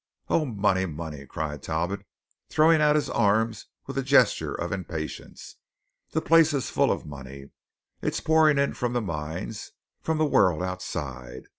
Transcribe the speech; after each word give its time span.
"Oh, 0.29 0.45
money! 0.45 0.87
money!" 0.87 1.27
cried 1.27 1.61
Talbot, 1.61 2.07
throwing 2.49 2.81
out 2.81 2.95
his 2.95 3.07
arms 3.07 3.67
with 3.85 3.99
a 3.99 4.01
gesture 4.01 4.55
of 4.55 4.71
impatience. 4.71 5.57
"The 6.09 6.21
place 6.21 6.55
is 6.55 6.71
full 6.71 6.91
of 6.91 7.05
money. 7.05 7.51
It's 8.01 8.19
pouring 8.19 8.57
in 8.57 8.73
from 8.73 8.93
the 8.93 9.01
mines, 9.03 9.73
from 10.01 10.17
the 10.17 10.25
world 10.25 10.63
outside. 10.63 11.49